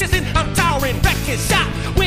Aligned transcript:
just 0.00 0.14
an 0.14 0.24
towering 0.54 0.96
wrecking 1.02 1.36
shot. 1.36 1.99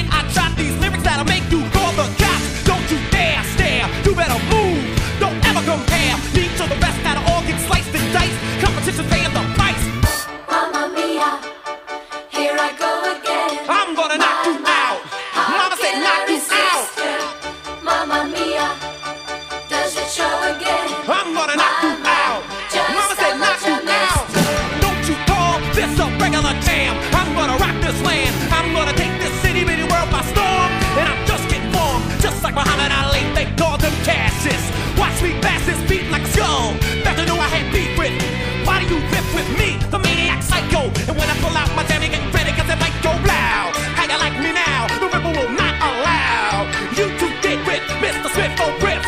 go. 40.74 40.90
And 41.06 41.14
when 41.14 41.30
I 41.30 41.36
pull 41.38 41.54
out 41.54 41.70
my 41.78 41.86
Sammy, 41.86 42.10
get 42.10 42.26
ready, 42.34 42.52
cause 42.58 42.66
it 42.66 42.80
might 42.82 42.98
go 43.06 43.14
loud. 43.14 43.72
How 43.94 44.10
you 44.10 44.18
like 44.18 44.34
me 44.42 44.50
now? 44.58 44.90
The 44.98 45.08
river 45.14 45.32
will 45.38 45.54
not 45.54 45.76
allow 45.78 46.66
you 46.98 47.06
to 47.22 47.28
get 47.46 47.62
with 47.70 47.86
Mr. 48.02 48.28
Smith 48.34 48.54
for 48.58 48.74
riff. 48.82 49.06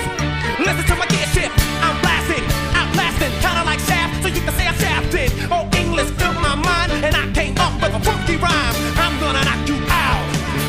Listen 0.61 0.85
to 0.85 0.95
my 1.01 1.07
gear 1.09 1.25
shift. 1.33 1.57
I'm 1.81 1.97
blasting, 2.05 2.45
outlasting, 2.77 3.33
kinda 3.41 3.63
like 3.65 3.81
Shaft, 3.89 4.13
so 4.21 4.27
you 4.29 4.41
can 4.45 4.53
say 4.53 4.67
I 4.69 4.75
shafted. 4.77 5.29
Oh, 5.49 5.65
English 5.81 6.09
filled 6.21 6.39
my 6.39 6.55
mind, 6.55 6.91
and 7.01 7.15
I 7.17 7.25
came 7.33 7.57
up 7.57 7.73
with 7.81 7.97
a 7.97 8.01
funky 8.07 8.37
rhyme. 8.37 8.75
I'm 9.01 9.15
gonna 9.19 9.43
knock 9.49 9.61
you 9.65 9.77
out. 9.89 10.25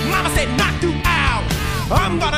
Mama 0.08 0.30
said, 0.36 0.48
knock 0.56 0.76
you 0.80 0.92
out. 1.04 1.44
I'm 1.92 2.18
gonna 2.18 2.35